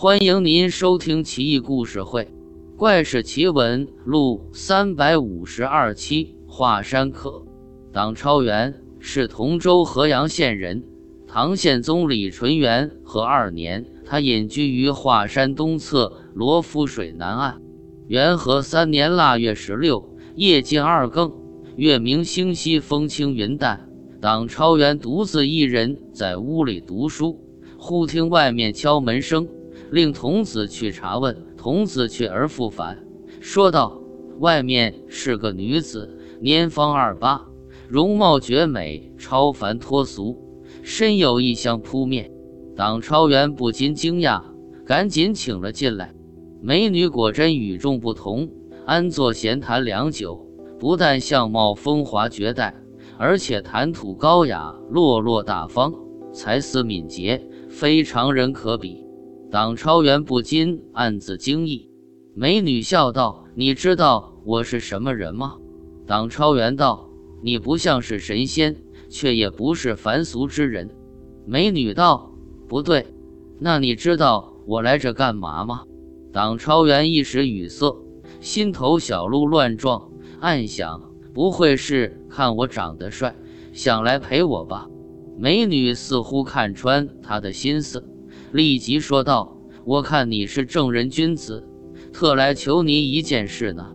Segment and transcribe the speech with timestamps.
[0.00, 2.22] 欢迎您收听《奇异故事会·
[2.76, 6.36] 怪事奇闻录》三百五十二期。
[6.46, 7.44] 华山客，
[7.92, 10.84] 党超元是同州河阳县人。
[11.26, 17.60] 唐宪宗李纯元和二年，他隐居于华山东侧罗浮水南岸。
[18.06, 21.32] 元和三年腊月十六，夜近二更，
[21.74, 23.88] 月明星稀，风轻云淡。
[24.20, 27.40] 党超元独自一人在屋里读书，
[27.76, 29.48] 忽听外面敲门声。
[29.90, 32.98] 令童子去查问，童子去而复返，
[33.40, 34.00] 说道
[34.40, 37.46] ：“外面是个女子，年方二八，
[37.88, 40.36] 容貌绝美，超凡脱俗，
[40.82, 42.30] 身有异香扑面。”
[42.76, 44.40] 党超元不禁惊讶，
[44.84, 46.14] 赶紧请了进来。
[46.60, 48.48] 美女果真与众不同，
[48.84, 50.46] 安坐闲谈良久，
[50.78, 52.74] 不但相貌风华绝代，
[53.16, 55.92] 而且谈吐高雅，落落大方，
[56.32, 59.07] 才思敏捷，非常人可比。
[59.50, 61.88] 党超元不禁暗自惊异，
[62.34, 65.56] 美女笑道：“你知道我是什么人吗？”
[66.06, 67.08] 党超元道
[67.42, 68.76] ：“你不像是神仙，
[69.08, 70.90] 却也不是凡俗之人。”
[71.48, 72.34] 美女道
[72.68, 73.06] ：“不对，
[73.58, 75.84] 那你知道我来这干嘛吗？”
[76.30, 78.04] 党超元一时语塞，
[78.42, 83.34] 心头小鹿乱撞，暗想：不会是看我长得帅，
[83.72, 84.90] 想来陪我吧？
[85.38, 88.04] 美女似乎看穿他的心思。
[88.52, 91.68] 立即说道：“我看你是正人君子，
[92.12, 93.94] 特来求你一件事呢。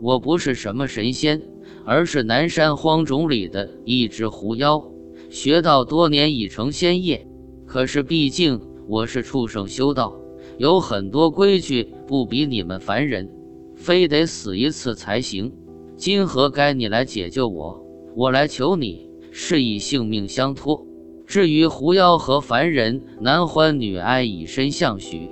[0.00, 1.40] 我不是什么神仙，
[1.84, 4.90] 而是南山荒冢里的一只狐妖，
[5.30, 7.26] 学道多年已成仙业。
[7.64, 10.14] 可是毕竟我是畜生修道，
[10.58, 13.30] 有很多规矩不比你们凡人，
[13.74, 15.50] 非得死一次才行。
[15.96, 17.82] 今何该你来解救我？
[18.14, 20.86] 我来求你，是以性命相托。”
[21.26, 25.30] 至于狐妖和凡人男欢女爱以身相许，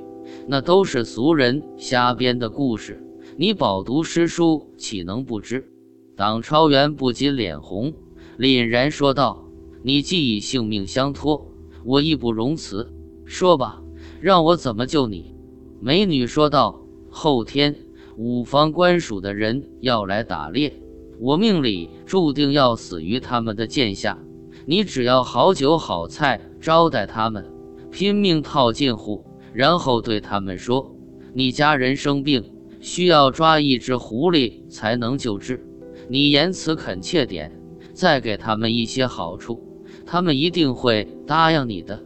[0.49, 3.05] 那都是俗人瞎编的故事。
[3.37, 5.69] 你饱读诗书，岂能不知？
[6.17, 7.93] 党超元不禁脸红，
[8.39, 9.49] 凛然说道
[9.83, 11.47] ：“你既以性命相托，
[11.85, 12.93] 我义不容辞。
[13.25, 13.83] 说吧，
[14.21, 15.35] 让我怎么救你？”
[15.81, 17.75] 美女说道：“后天
[18.17, 20.73] 五方官署的人要来打猎，
[21.19, 24.19] 我命里注定要死于他们的剑下。”
[24.65, 27.45] 你只要好酒好菜招待他们，
[27.91, 30.95] 拼命套近乎，然后对他们说
[31.35, 32.45] ：“你家人生病，
[32.81, 35.65] 需要抓一只狐狸才能救治。
[36.09, 37.51] 你言辞恳切点，
[37.93, 39.61] 再给他们一些好处，
[40.07, 42.01] 他们一定会答应你的。”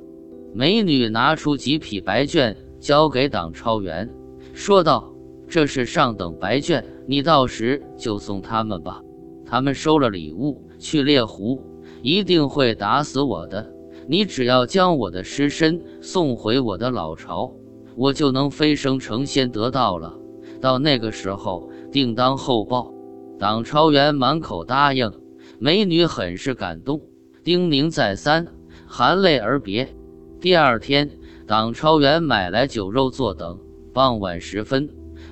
[0.54, 4.08] 美女拿出几匹白绢，交给党超元，
[4.54, 5.12] 说道
[5.46, 9.02] ：“这是上等白绢，你到时就送他们吧。
[9.44, 11.62] 他们收了礼物，去猎狐。”
[12.02, 13.72] 一定会打死我的！
[14.08, 17.52] 你只要将我的尸身送回我的老巢，
[17.96, 20.16] 我就能飞升成仙得道了。
[20.60, 22.92] 到那个时候，定当厚报。
[23.38, 25.12] 党超元满口答应，
[25.58, 27.00] 美女很是感动，
[27.44, 28.46] 叮咛再三，
[28.86, 29.88] 含泪而别。
[30.40, 31.10] 第二天，
[31.46, 33.58] 党超元买来酒肉坐等。
[33.92, 34.88] 傍晚时分，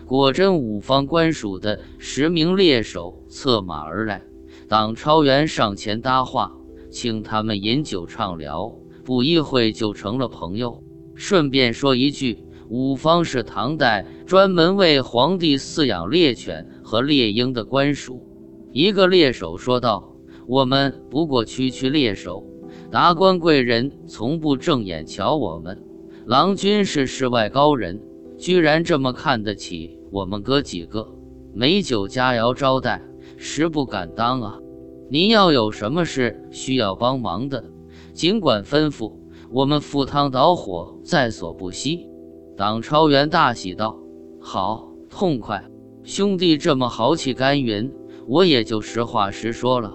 [0.06, 4.22] 果真五方官署的十名猎手策马而来，
[4.68, 6.52] 党超元上前搭话。
[6.90, 8.72] 请他们饮酒畅聊，
[9.04, 10.84] 不一会就成了朋友。
[11.16, 18.24] 顺便说一句，五方是唐代专门为皇帝饲养猎犬和猎鹰的官署。
[18.70, 20.14] 一个猎手说道
[20.46, 22.46] ：“我们不过区区猎手，
[22.92, 25.82] 达官贵人从不正眼瞧我们。
[26.26, 28.00] 郎君是世外高人，
[28.38, 31.12] 居然这么看得起我们哥几个，
[31.52, 33.02] 美酒佳肴招待，
[33.36, 34.58] 实不敢当啊。”
[35.10, 37.62] 您要有什么事需要帮忙的，
[38.14, 39.12] 尽管吩咐，
[39.50, 42.08] 我们赴汤蹈火在所不惜。
[42.56, 43.98] 党超元大喜道
[44.40, 45.62] ：“好，痛快！
[46.02, 47.92] 兄弟这么豪气干云，
[48.26, 49.94] 我也就实话实说了。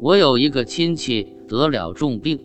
[0.00, 2.38] 我有一个亲戚得了重病，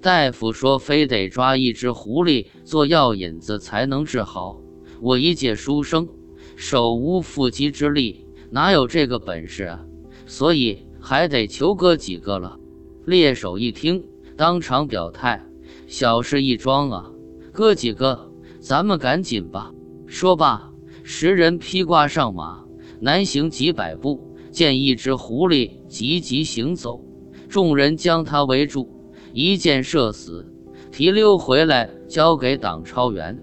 [0.00, 4.60] 大夫说非得抓一只狐狸做药引子才能治好。
[5.00, 6.08] 我一介书生，
[6.56, 9.84] 手无缚鸡之力，哪有这个本事啊？
[10.28, 12.58] 所以。”还得求哥几个了。
[13.06, 14.04] 猎手一听，
[14.36, 15.46] 当场表态
[15.86, 17.10] ：“小事一桩啊，
[17.52, 18.30] 哥几个，
[18.60, 19.72] 咱们赶紧吧。”
[20.06, 20.72] 说罢，
[21.04, 22.64] 十人披挂上马，
[23.00, 27.02] 南行几百步，见一只狐狸急急行走，
[27.48, 28.90] 众人将他围住，
[29.32, 30.52] 一箭射死，
[30.90, 33.38] 提溜回来交给党超元。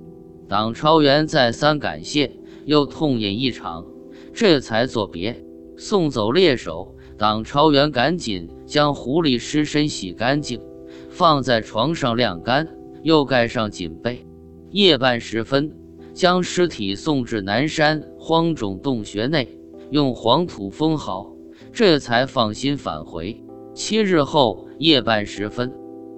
[0.48, 3.86] 党超元再三感谢，又痛饮一场，
[4.34, 5.44] 这才作别，
[5.77, 6.95] 送走猎手。
[7.18, 10.62] 党超元赶紧将狐狸尸身洗干净，
[11.10, 12.68] 放在床上晾干，
[13.04, 14.25] 又盖上锦被。
[14.72, 15.72] 夜半时分，
[16.13, 19.48] 将尸体送至南山荒冢洞穴内，
[19.92, 21.31] 用黄土封好，
[21.72, 23.42] 这才放心返回。
[23.74, 25.74] 七日后夜半时分，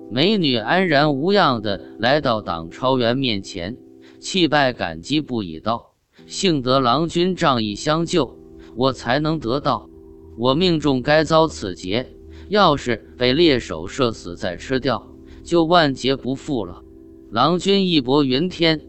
[0.09, 3.77] 美女安然无恙地来到党超元面前，
[4.19, 5.93] 泣拜感激不已，道
[6.25, 8.36] ：“幸得郎君仗义相救，
[8.77, 9.89] 我才能得到。
[10.37, 12.07] 我命中该遭此劫，
[12.47, 15.05] 要是被猎手射死再吃掉，
[15.43, 16.83] 就万劫不复了。
[17.31, 18.79] 郎君义薄云天。”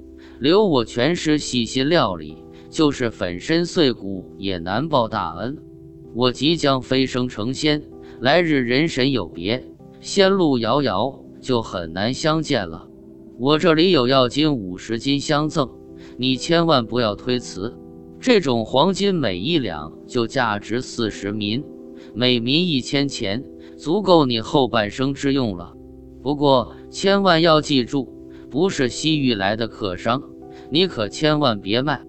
[0.41, 2.37] 留我全师细心料理，
[2.71, 5.59] 就是粉身碎骨也难报大恩。
[6.15, 7.83] 我即将飞升成仙，
[8.21, 9.65] 来日人神有别，
[10.01, 12.89] 仙路遥遥，就很难相见了。
[13.37, 15.69] 我这里有药金五十斤相赠，
[16.17, 17.77] 你千万不要推辞。
[18.21, 21.65] 这种黄金每一两就价值四十民，
[22.15, 23.45] 每民一千钱，
[23.77, 25.75] 足够你后半生之用了。
[26.23, 28.15] 不过千万要记住。
[28.51, 30.23] 不是西域来的客商，
[30.71, 32.01] 你可千万别卖。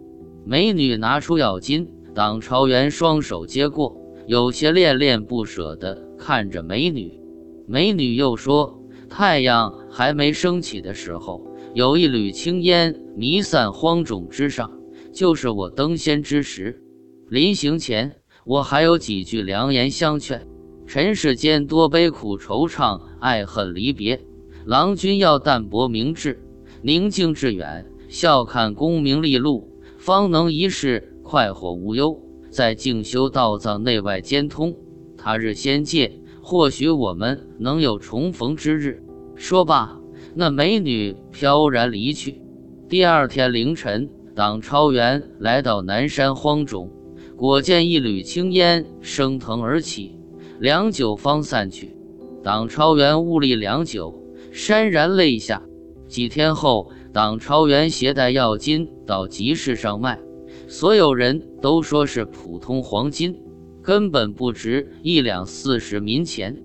[0.46, 7.20] 美女拿出药金，党朝元双手接过，有些恋恋不舍地看着美女。
[7.68, 14.72] 美女又说：“太阳还没升起的时候，有一缕青烟弥散荒冢之上，
[15.12, 16.82] 就是我登仙之时。
[17.30, 18.16] 临行前，
[18.46, 20.48] 我还有几句良言相劝：
[20.88, 24.20] 尘世间多悲苦惆怅，爱恨离别。”
[24.66, 26.44] 郎君要淡泊明志，
[26.82, 29.68] 宁静致远，笑看功名利禄，
[29.98, 32.22] 方能一世快活无忧。
[32.52, 34.76] 在静修道藏内外兼通，
[35.18, 39.04] 他日仙界，或许我们能有重逢之日。
[39.36, 40.00] 说罢，
[40.36, 42.42] 那美女飘然离去。
[42.88, 44.10] 第二天凌晨，
[44.40, 46.90] 党超元来到南山荒冢，
[47.36, 50.18] 果见一缕青烟升腾而起，
[50.62, 51.94] 良久方散去。
[52.42, 54.18] 党超元兀立良久。
[54.54, 55.62] 潸然泪下。
[56.08, 60.18] 几天后，党超元携带药金到集市上卖，
[60.70, 63.38] 所有人都说是普通黄金，
[63.82, 66.56] 根本不值一两四十民钱。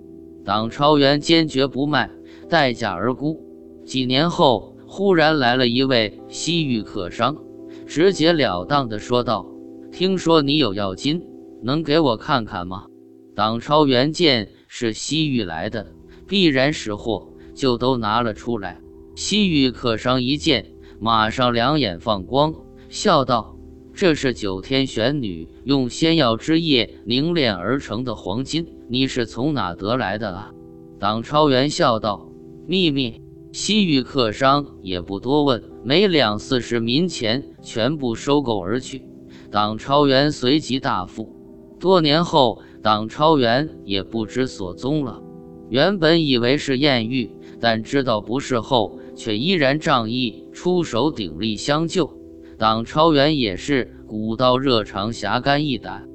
[0.44, 2.09] 党超元坚决不卖，
[2.49, 3.43] 待价而沽。
[3.85, 7.37] 几年后，忽然来了一位西域客商，
[7.86, 9.46] 直截了当地说道
[9.92, 11.22] ：“听说你有药金，
[11.62, 12.86] 能给我看看吗？”
[13.34, 15.86] 党超元见是西域来的，
[16.26, 17.31] 必然识货。
[17.54, 18.81] 就都拿了出来。
[19.14, 22.52] 西域客商一见，马上两眼放光，
[22.88, 23.56] 笑道
[23.94, 30.52] ：“这是九天玄女用仙药之液凝炼而成的黄金，你是从哪得来的啊？”
[30.98, 32.28] 党超元笑道
[32.66, 33.22] ：“秘密。”
[33.56, 39.05] 西域客商也不多问，每两四十民钱全部收购而去。
[39.49, 41.37] 党超元随即大富。
[41.79, 45.23] 多年后，党超元也不知所踪了。
[45.69, 47.31] 原本以为是艳遇。
[47.61, 52.12] 但知道不是后，却依然仗义出手鼎力相救。
[52.59, 56.09] 党超元也是古道热肠侠肝义胆。